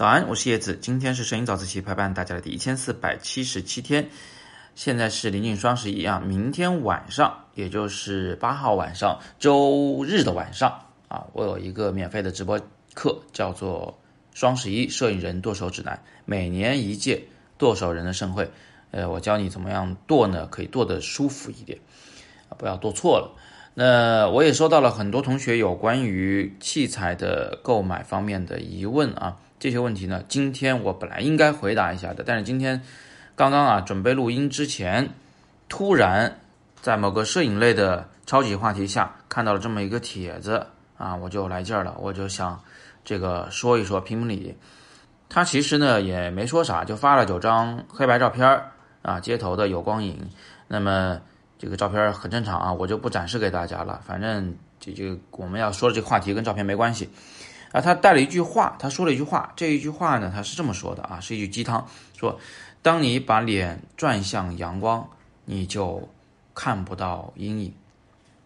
[0.00, 0.78] 早安，我是叶子。
[0.80, 4.08] 今天是摄影早自习陪伴大家的第一千四百七十七天，
[4.74, 12.58] 现在是临近双十一啊，明天晚上，也就是八号晚上，周日的晚上啊，我有一个免费的直播
[12.94, 14.00] 课，叫做
[14.38, 15.94] 《双十一摄影人剁手指南》，
[16.24, 17.22] 每年一届
[17.58, 18.50] 剁手人的盛会，
[18.92, 21.78] 呃，我教你怎么样剁呢，可以剁得舒服一点，
[22.48, 23.36] 啊，不要剁错了。
[23.74, 29.36] 那我也收到了很多同学有关于器材的购买方面的疑问啊。
[29.60, 32.80] 这些问题呢，今天我本来应该回答一下的，但是今天
[33.36, 35.10] 刚刚啊准备录音之前，
[35.68, 36.40] 突然
[36.80, 42.58] 在某个摄影类的超级话题下看到了这么一个帖子啊，我就来劲儿了，我就想
[43.04, 44.56] 这个说一说评评理。
[45.28, 48.72] 他其实呢也没说啥，就发了九张黑白照片儿
[49.02, 50.18] 啊，街头的有光影。
[50.68, 51.20] 那么
[51.58, 57.10] 这个照片很正常啊，我就不展示给大家了，反正这这我们要说的这个话题跟照片没关系。
[57.72, 61.86] 啊，他带了一句话，他说了一句话，这一句话呢，他是这么说的啊，是一句鸡汤，
[62.18, 62.40] 说，
[62.82, 65.08] 当你把脸转向阳光，
[65.44, 66.08] 你就
[66.52, 67.74] 看不到阴影，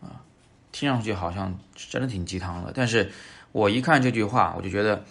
[0.00, 0.24] 啊，
[0.72, 3.12] 听上去好像真的挺鸡汤的，但是
[3.52, 5.04] 我一看这句话，我就觉得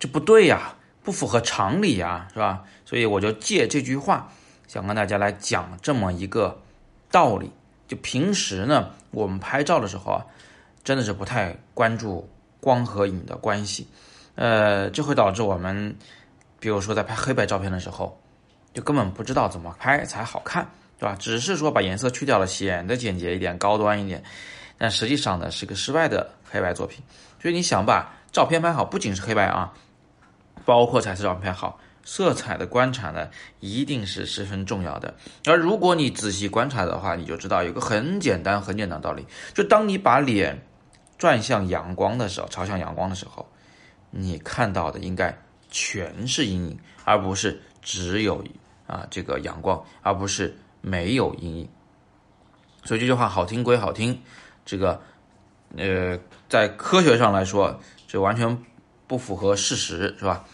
[0.00, 2.64] 这不对呀，不符合常理呀，是吧？
[2.84, 4.32] 所以我就借这句话，
[4.66, 6.60] 想跟大家来讲这么一个
[7.10, 7.52] 道理。
[7.86, 10.26] 就平时呢，我们拍照的时候啊，
[10.82, 12.28] 真的是不太关注。
[12.64, 13.86] 光和影的关系，
[14.36, 15.94] 呃，这会导致我们，
[16.58, 18.18] 比如说在拍黑白照片的时候，
[18.72, 20.66] 就根本不知道怎么拍才好看，
[20.98, 21.14] 对吧？
[21.20, 24.24] 只是说把颜色去掉了，显得简洁一点、高端一点，
[24.78, 27.04] 但实际上呢是个失败的黑白作品。
[27.38, 29.70] 所以你想把照片拍好，不仅是黑白啊，
[30.64, 33.28] 包括彩色照片好，色彩的观察呢
[33.60, 35.12] 一定是十分重要的。
[35.44, 40.58] 而如果你仔细观察的话，你就知道有个很简单、很简单的道理，就当你把脸。
[41.18, 43.48] 转向阳光的时候，朝向阳光的时候，
[44.10, 45.36] 你看到的应该
[45.70, 48.44] 全是阴影，而不是只有
[48.86, 51.68] 啊这个阳光，而不是没有阴影。
[52.84, 54.20] 所以这句话好听归好听，
[54.64, 55.00] 这个
[55.76, 56.18] 呃
[56.48, 58.58] 在科学上来说，这完全
[59.06, 60.44] 不符合事实，是吧？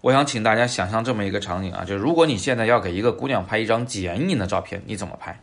[0.00, 5.40] 我想请大家想象这么一个场景啊，就如果你现在要给一个姑娘拍一张剪影的照片，你怎么拍？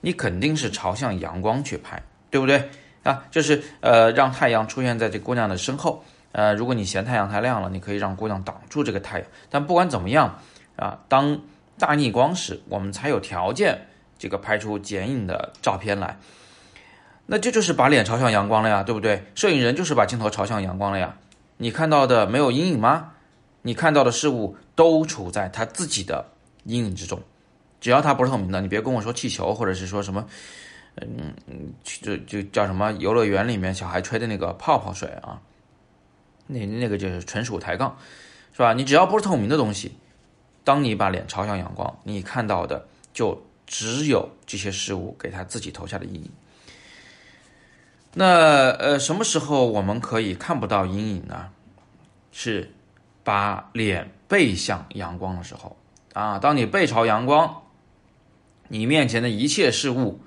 [0.00, 2.70] 你肯定是朝向阳光去拍，对不对？
[3.06, 6.04] 啊，就是呃，让太阳出现在这姑娘的身后。
[6.32, 9.28] 呃，如果你嫌太阳太亮了，你可以让姑娘挡住这个太阳。
[9.48, 10.38] 但不管怎么样，
[10.74, 11.40] 啊，当
[11.78, 13.86] 大逆光时，我们才有条件
[14.18, 16.18] 这个拍出剪影的照片来。
[17.24, 19.24] 那这就是把脸朝向阳光了呀，对不对？
[19.34, 21.16] 摄影人就是把镜头朝向阳光了呀。
[21.56, 23.12] 你看到的没有阴影吗？
[23.62, 26.24] 你看到的事物都处在他自己的
[26.64, 27.20] 阴影之中，
[27.80, 30.26] 只要它不是透明的，你别跟我说气球或者是说什么。
[31.02, 35.38] 嗯嗯，就就叫什么游乐园里面小孩吹的那个泡泡水啊，
[36.46, 37.98] 那那个就是纯属抬杠，
[38.54, 38.72] 是吧？
[38.72, 39.92] 你只要不是透明的东西，
[40.64, 46.30] 当你把脸朝向阳光，你看到的就只有这些事物给他自己投下的阴影。
[48.14, 51.50] 那呃，什么时候我们可以看不到阴影呢？
[52.32, 52.72] 是
[53.22, 55.76] 把脸背向阳光的时候
[56.14, 56.38] 啊。
[56.38, 57.62] 当你背朝阳光，
[58.68, 60.22] 你面前的一切事物。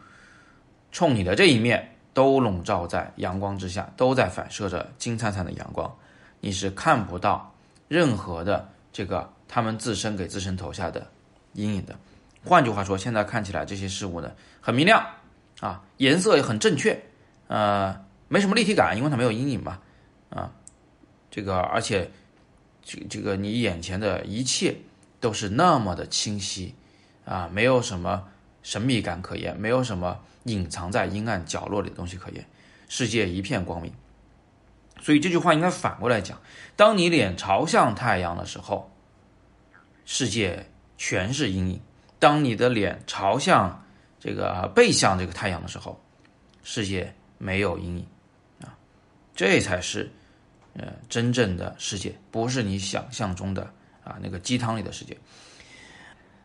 [0.91, 5.93] 冲你的这一面都笼罩在阳光之下，都在反射着金灿灿的阳光，
[6.39, 7.53] 你是看不到
[7.87, 11.07] 任何的这个他们自身给自身投下的
[11.53, 11.95] 阴影的。
[12.43, 15.05] 换句话说，现在看起来这些事物呢很明亮
[15.59, 16.99] 啊，颜色也很正确，
[17.47, 19.79] 呃，没什么立体感，因为它没有阴影嘛，
[20.29, 20.51] 啊，
[21.29, 22.09] 这个而且
[22.81, 24.75] 这这个你眼前的一切
[25.19, 26.73] 都是那么的清晰
[27.25, 28.25] 啊，没有什么
[28.63, 30.19] 神秘感可言，没有什么。
[30.45, 32.43] 隐藏在阴暗角落里的东西可言，
[32.87, 33.93] 世界一片光明。
[35.01, 36.41] 所以这句话应该反过来讲：
[36.77, 38.89] 当你脸朝向太阳的时候，
[40.05, 40.65] 世界
[40.97, 41.79] 全是阴影；
[42.19, 43.85] 当你的脸朝向
[44.17, 46.01] 这个背向这个太阳的时候，
[46.63, 48.07] 世界没有阴影。
[48.61, 48.73] 啊，
[49.35, 50.09] 这才是
[50.73, 53.71] 呃真正的世界，不是你想象中的
[54.05, 55.15] 啊那个鸡汤里的世界。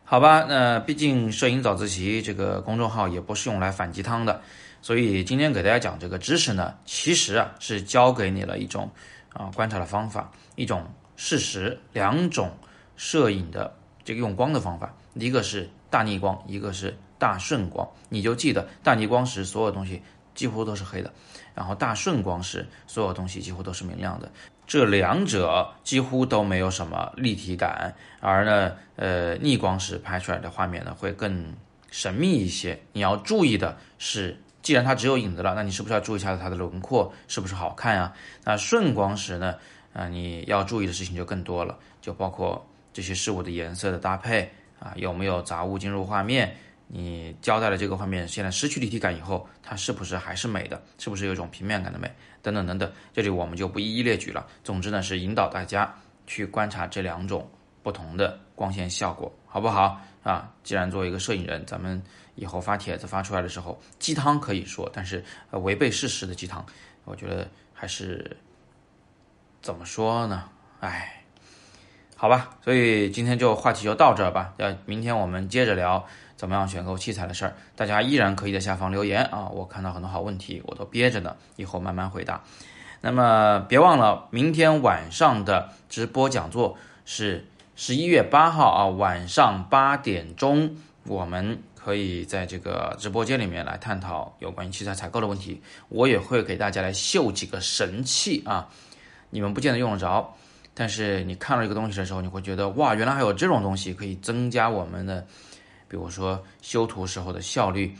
[0.07, 4.39] 好吧，那毕竟摄影早自习这个公众号也不是用来反鸡汤的，
[4.79, 8.87] 所以今天给大家讲这个知识呢，其实啊是教给你了一种
[9.33, 10.85] 啊观察的方法，一种
[11.15, 12.51] 事实，两种
[12.95, 17.89] 摄影的这个用光的方法，一个是大逆光，一个是大顺光。
[18.07, 20.03] 你就记得大逆光时所有东西
[20.35, 21.11] 几乎都是黑的，
[21.55, 24.31] 然后大顺光时所有东西几乎都是明亮的。
[24.67, 31.53] 这两者几乎都没有什么立体感，而呢，呃，逆光时拍出来的画面呢会更
[31.91, 32.79] 神秘一些。
[32.93, 38.11] 你要注意的是，既然它只有影子了，那你是不是要注意一下它的轮廓是不是好看呀？
[38.43, 39.55] 那顺光时呢，
[39.93, 46.57] 啊，你要注意的事情就更多了，就包括这些事物的颜色的搭配啊，有没有杂物进入画面？
[46.87, 50.81] 你交代的这个画面现在失去立体感以后，它是不是还是美的？
[50.99, 52.09] 是不是有一种平面感的美？
[52.43, 54.45] 等等等等，这里我们就不一一列举了。
[54.63, 55.91] 总之呢，是引导大家
[56.27, 57.49] 去观察这两种
[57.81, 60.51] 不同的光线效果，好不好啊？
[60.63, 62.01] 既然作为一个摄影人，咱们
[62.35, 66.63] 以后发帖子发出来的时候，鸡汤可以说，但是违背事实的鸡汤，
[67.03, 68.37] 我觉得还是
[69.63, 70.47] 怎么说呢？
[70.81, 71.23] 哎，
[72.15, 74.53] 好吧，所以今天就话题就到这儿吧。
[74.57, 76.05] 要明天我们接着聊。
[76.37, 79.47] 怎么样选购器材的事儿，大家依然可以在下方留言啊！
[79.47, 82.43] 我看到很多好问题，我都憋着呢，以后慢慢回答。
[82.99, 87.47] 那么别忘了，明天晚上的直播讲座是
[87.77, 95.61] 十一月八号啊，晚上八点钟，我们可以在这个直播间里面来探讨有关于器材采购的问题。
[95.87, 98.67] 我也会给大家来秀几个神器啊，
[99.29, 100.35] 你们不见得用得着，
[100.73, 105.25] 但是你看到一个东西的时候，你会觉得哇，原来还有这种东西可以增加我们的。
[105.87, 107.95] 比如说修图时候的效率，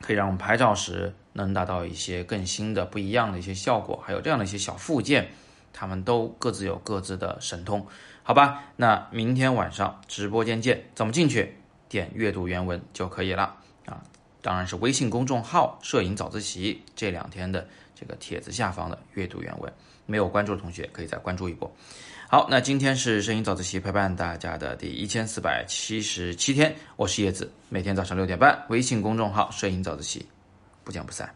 [0.00, 5.30] 可以让我们拍照时能达到一些更新的、不一样的一些效果，还有这样的一些小附件，
[5.72, 7.86] 他们都各自有各自的神通，
[8.22, 8.64] 好吧？
[8.76, 11.54] 那明天晚上直播间见，怎么进去？
[11.88, 13.56] 点阅读原文就可以了
[13.86, 14.02] 啊！
[14.42, 19.72] 当然是微信公众号“摄影早自习”这两天的这个帖子下方的阅读原文，
[20.04, 21.74] 没有关注的同学可以再关注一波。
[22.30, 30.26] 好，那今天是摄影早自习陪伴大家的第一千四百七十七天，我是叶子，每天早上六点半，微信公众号“摄影早自习”，
[30.84, 31.34] 不见不散。